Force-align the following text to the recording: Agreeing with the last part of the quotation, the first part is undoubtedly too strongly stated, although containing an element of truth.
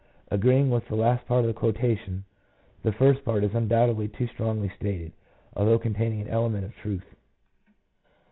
Agreeing 0.31 0.71
with 0.71 0.87
the 0.87 0.95
last 0.95 1.23
part 1.27 1.41
of 1.41 1.45
the 1.45 1.53
quotation, 1.53 2.25
the 2.81 2.91
first 2.91 3.23
part 3.23 3.43
is 3.43 3.53
undoubtedly 3.53 4.07
too 4.07 4.25
strongly 4.25 4.67
stated, 4.69 5.11
although 5.55 5.77
containing 5.77 6.21
an 6.21 6.27
element 6.27 6.65
of 6.65 6.75
truth. 6.77 7.05